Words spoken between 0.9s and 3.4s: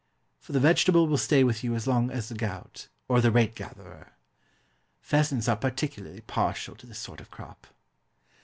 will stay with you as long as the gout, or the